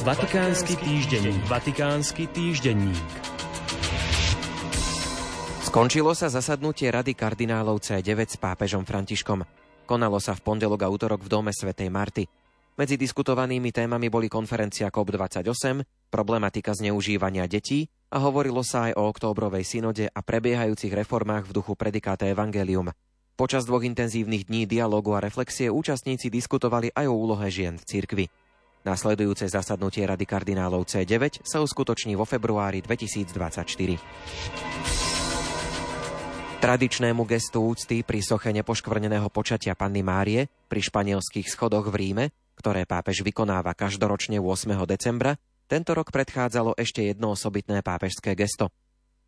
Vatikánsky 0.00 0.80
týždenník. 0.80 1.44
Vatikánsky 1.44 2.24
týždenník. 2.32 3.04
Skončilo 5.60 6.16
sa 6.16 6.32
zasadnutie 6.32 6.88
Rady 6.88 7.12
kardinálov 7.12 7.84
C9 7.84 8.32
s 8.32 8.40
pápežom 8.40 8.88
Františkom. 8.88 9.44
Konalo 9.84 10.16
sa 10.16 10.32
v 10.32 10.40
pondelok 10.40 10.80
a 10.80 10.88
útorok 10.88 11.20
v 11.20 11.28
dome 11.28 11.52
svätej 11.52 11.92
Marty. 11.92 12.24
Medzi 12.80 12.96
diskutovanými 12.96 13.76
témami 13.76 14.08
boli 14.08 14.32
konferencia 14.32 14.88
COP28, 14.88 15.84
problematika 16.08 16.72
zneužívania 16.72 17.44
detí 17.44 17.84
a 18.08 18.24
hovorilo 18.24 18.64
sa 18.64 18.88
aj 18.88 18.96
o 18.96 19.04
októbrovej 19.04 19.68
synode 19.68 20.08
a 20.08 20.20
prebiehajúcich 20.24 20.96
reformách 20.96 21.52
v 21.52 21.60
duchu 21.60 21.76
predikáte 21.76 22.24
Evangelium. 22.24 22.88
Počas 23.36 23.68
dvoch 23.68 23.84
intenzívnych 23.84 24.48
dní 24.48 24.64
dialogu 24.64 25.12
a 25.12 25.20
reflexie 25.20 25.68
účastníci 25.68 26.32
diskutovali 26.32 26.88
aj 26.88 27.04
o 27.04 27.20
úlohe 27.20 27.52
žien 27.52 27.76
v 27.76 27.84
cirkvi. 27.84 28.24
Nasledujúce 28.80 29.44
zasadnutie 29.44 30.08
Rady 30.08 30.24
kardinálov 30.24 30.88
C9 30.88 31.44
sa 31.44 31.60
uskutoční 31.60 32.16
vo 32.16 32.24
februári 32.24 32.80
2024. 32.80 34.00
Tradičnému 36.60 37.24
gestu 37.24 37.64
úcty 37.64 38.04
pri 38.04 38.20
soche 38.20 38.52
nepoškvrneného 38.56 39.28
počatia 39.32 39.72
Panny 39.76 40.04
Márie 40.04 40.48
pri 40.68 40.80
španielských 40.80 41.48
schodoch 41.48 41.88
v 41.88 41.96
Ríme, 41.96 42.24
ktoré 42.56 42.84
pápež 42.84 43.24
vykonáva 43.24 43.72
každoročne 43.72 44.40
8. 44.40 44.76
decembra, 44.84 45.40
tento 45.68 45.96
rok 45.96 46.12
predchádzalo 46.12 46.76
ešte 46.76 47.04
jedno 47.08 47.32
osobitné 47.32 47.80
pápežské 47.80 48.36
gesto– 48.36 48.68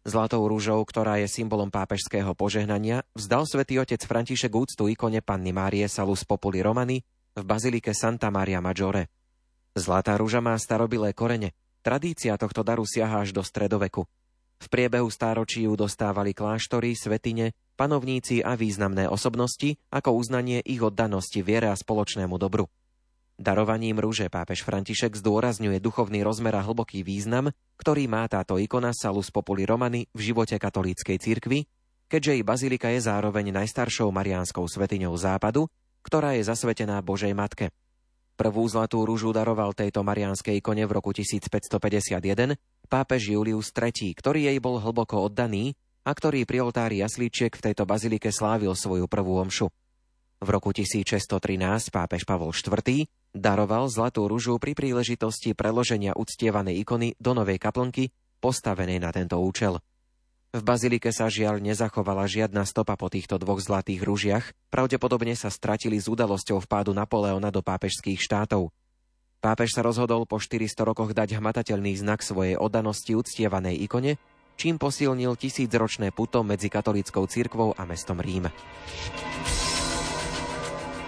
Zlatou 0.00 0.48
rúžou, 0.48 0.80
ktorá 0.80 1.20
je 1.20 1.28
symbolom 1.28 1.68
pápežského 1.68 2.32
požehnania, 2.32 3.04
vzdal 3.12 3.44
svätý 3.44 3.76
otec 3.76 4.00
František 4.00 4.48
úctu 4.48 4.88
ikone 4.88 5.20
Panny 5.20 5.52
Márie 5.52 5.84
Salus 5.92 6.24
Populi 6.24 6.64
Romani 6.64 7.04
v 7.36 7.42
bazilike 7.44 7.92
Santa 7.92 8.32
Maria 8.32 8.64
Maggiore. 8.64 9.19
Zlatá 9.78 10.18
rúža 10.18 10.42
má 10.42 10.58
starobilé 10.58 11.14
korene. 11.14 11.54
Tradícia 11.80 12.34
tohto 12.34 12.66
daru 12.66 12.82
siaha 12.82 13.22
až 13.22 13.30
do 13.30 13.40
stredoveku. 13.40 14.04
V 14.60 14.66
priebehu 14.68 15.08
stáročí 15.08 15.64
ju 15.64 15.72
dostávali 15.72 16.36
kláštory, 16.36 16.92
svetine, 16.92 17.56
panovníci 17.80 18.44
a 18.44 18.58
významné 18.58 19.08
osobnosti 19.08 19.80
ako 19.88 20.12
uznanie 20.12 20.60
ich 20.60 20.84
oddanosti 20.84 21.40
viere 21.40 21.72
a 21.72 21.76
spoločnému 21.78 22.36
dobru. 22.36 22.68
Darovaním 23.40 23.96
rúže 23.96 24.28
pápež 24.28 24.60
František 24.68 25.16
zdôrazňuje 25.16 25.80
duchovný 25.80 26.20
rozmer 26.20 26.52
a 26.52 26.66
hlboký 26.66 27.00
význam, 27.00 27.48
ktorý 27.80 28.04
má 28.04 28.28
táto 28.28 28.60
ikona 28.60 28.92
Salus 28.92 29.32
Populi 29.32 29.64
Romany 29.64 30.04
v 30.12 30.20
živote 30.28 30.60
katolíckej 30.60 31.16
cirkvi, 31.16 31.64
keďže 32.12 32.36
jej 32.36 32.44
bazilika 32.44 32.92
je 32.92 33.00
zároveň 33.00 33.56
najstaršou 33.56 34.12
mariánskou 34.12 34.68
svetiňou 34.68 35.16
západu, 35.16 35.72
ktorá 36.04 36.36
je 36.36 36.44
zasvetená 36.44 37.00
Božej 37.00 37.32
Matke. 37.32 37.72
Prvú 38.40 38.64
zlatú 38.64 39.04
rúžu 39.04 39.36
daroval 39.36 39.76
tejto 39.76 40.00
mariánskej 40.00 40.64
ikone 40.64 40.88
v 40.88 40.96
roku 40.96 41.12
1551 41.12 42.56
pápež 42.88 43.36
Julius 43.36 43.68
III, 43.68 44.16
ktorý 44.16 44.48
jej 44.48 44.56
bol 44.56 44.80
hlboko 44.80 45.28
oddaný 45.28 45.76
a 46.08 46.16
ktorý 46.16 46.48
pri 46.48 46.64
oltári 46.64 47.04
jaslíčiek 47.04 47.52
v 47.52 47.60
tejto 47.60 47.84
bazilike 47.84 48.32
slávil 48.32 48.72
svoju 48.72 49.04
prvú 49.12 49.44
omšu. 49.44 49.68
V 50.40 50.48
roku 50.48 50.72
1613 50.72 51.92
pápež 51.92 52.24
Pavol 52.24 52.56
IV 52.56 53.04
Daroval 53.36 53.92
zlatú 53.92 54.24
ružu 54.24 54.56
pri 54.56 54.72
príležitosti 54.72 55.52
preloženia 55.52 56.16
uctievanej 56.16 56.80
ikony 56.80 57.20
do 57.20 57.36
novej 57.36 57.60
kaplnky, 57.60 58.08
postavenej 58.40 59.04
na 59.04 59.12
tento 59.12 59.36
účel. 59.36 59.84
V 60.50 60.66
bazilike 60.66 61.14
sa 61.14 61.30
žiaľ 61.30 61.62
nezachovala 61.62 62.26
žiadna 62.26 62.66
stopa 62.66 62.98
po 62.98 63.06
týchto 63.06 63.38
dvoch 63.38 63.62
zlatých 63.62 64.02
ružiach, 64.02 64.44
pravdepodobne 64.74 65.38
sa 65.38 65.46
stratili 65.46 65.94
s 66.02 66.10
udalosťou 66.10 66.58
vpádu 66.66 66.90
Napoleona 66.90 67.54
do 67.54 67.62
pápežských 67.62 68.18
štátov. 68.18 68.74
Pápež 69.38 69.78
sa 69.78 69.86
rozhodol 69.86 70.26
po 70.26 70.42
400 70.42 70.74
rokoch 70.82 71.14
dať 71.14 71.38
hmatateľný 71.38 71.94
znak 72.02 72.26
svojej 72.26 72.58
oddanosti 72.58 73.14
uctievanej 73.14 73.78
ikone, 73.78 74.18
čím 74.58 74.74
posilnil 74.74 75.38
tisícročné 75.38 76.10
puto 76.10 76.42
medzi 76.42 76.66
katolíckou 76.66 77.30
cirkvou 77.30 77.70
a 77.78 77.86
mestom 77.86 78.18
Rím. 78.18 78.50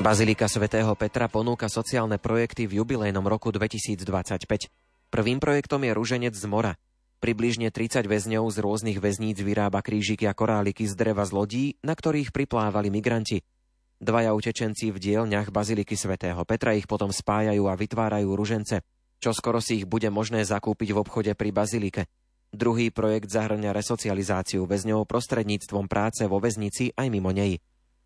Bazilika 0.00 0.48
svätého 0.48 0.96
Petra 0.96 1.28
ponúka 1.28 1.68
sociálne 1.68 2.16
projekty 2.16 2.64
v 2.64 2.80
jubilejnom 2.80 3.28
roku 3.28 3.52
2025. 3.52 4.72
Prvým 5.12 5.38
projektom 5.44 5.84
je 5.84 5.92
Rúženec 5.92 6.32
z 6.32 6.46
mora. 6.48 6.72
Približne 7.16 7.72
30 7.72 8.04
väzňov 8.04 8.44
z 8.52 8.60
rôznych 8.60 8.98
väzníc 9.00 9.40
vyrába 9.40 9.80
krížiky 9.80 10.28
a 10.28 10.36
koráliky 10.36 10.84
z 10.84 10.92
dreva 10.92 11.24
z 11.24 11.32
lodí, 11.32 11.64
na 11.80 11.96
ktorých 11.96 12.28
priplávali 12.28 12.92
migranti. 12.92 13.40
Dvaja 13.96 14.36
utečenci 14.36 14.92
v 14.92 15.00
dielňach 15.00 15.48
Baziliky 15.48 15.96
svätého 15.96 16.44
Petra 16.44 16.76
ich 16.76 16.84
potom 16.84 17.08
spájajú 17.08 17.64
a 17.64 17.74
vytvárajú 17.74 18.28
ružence. 18.36 18.84
Čo 19.16 19.32
skoro 19.32 19.64
si 19.64 19.80
ich 19.80 19.88
bude 19.88 20.12
možné 20.12 20.44
zakúpiť 20.44 20.92
v 20.92 21.00
obchode 21.00 21.32
pri 21.32 21.56
Bazilike. 21.56 22.04
Druhý 22.52 22.92
projekt 22.92 23.32
zahrňa 23.32 23.72
resocializáciu 23.72 24.68
väzňov 24.68 25.08
prostredníctvom 25.08 25.88
práce 25.88 26.28
vo 26.28 26.36
väznici 26.36 26.92
aj 26.92 27.08
mimo 27.08 27.32
nej. 27.32 27.56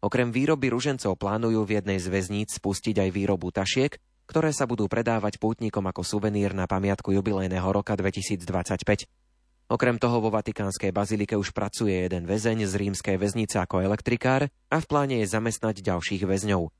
Okrem 0.00 0.30
výroby 0.30 0.70
ružencov 0.70 1.18
plánujú 1.18 1.66
v 1.66 1.82
jednej 1.82 1.98
z 1.98 2.06
väzníc 2.08 2.56
spustiť 2.56 3.02
aj 3.02 3.10
výrobu 3.10 3.50
tašiek, 3.50 3.98
ktoré 4.30 4.54
sa 4.54 4.62
budú 4.70 4.86
predávať 4.86 5.42
pútnikom 5.42 5.82
ako 5.90 6.06
suvenír 6.06 6.54
na 6.54 6.70
pamiatku 6.70 7.10
jubilejného 7.10 7.66
roka 7.66 7.98
2025. 7.98 9.10
Okrem 9.66 9.98
toho 9.98 10.22
vo 10.22 10.30
Vatikánskej 10.30 10.94
bazilike 10.94 11.34
už 11.34 11.50
pracuje 11.50 12.06
jeden 12.06 12.30
väzeň 12.30 12.62
z 12.62 12.74
rímskej 12.78 13.18
väznice 13.18 13.58
ako 13.58 13.82
elektrikár 13.82 14.46
a 14.70 14.76
v 14.78 14.86
pláne 14.86 15.18
je 15.18 15.26
zamestnať 15.26 15.82
ďalších 15.82 16.22
väzňov. 16.22 16.70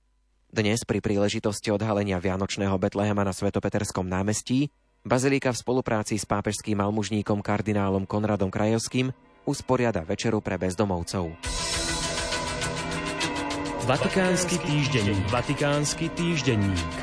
Dnes 0.50 0.86
pri 0.86 1.02
príležitosti 1.02 1.74
odhalenia 1.74 2.22
Vianočného 2.22 2.78
Betlehema 2.78 3.26
na 3.26 3.34
Svetopeterskom 3.34 4.06
námestí 4.06 4.70
Bazilika 5.02 5.50
v 5.50 5.58
spolupráci 5.58 6.20
s 6.20 6.28
pápežským 6.28 6.78
almužníkom 6.78 7.42
kardinálom 7.42 8.06
Konradom 8.06 8.52
Krajovským 8.52 9.10
usporiada 9.48 10.06
večeru 10.06 10.38
pre 10.44 10.60
bezdomovcov. 10.60 11.34
Vatikánsky 13.88 14.60
týždenník. 14.60 15.24
Vatikánsky 15.32 16.06
týždenník. 16.12 16.99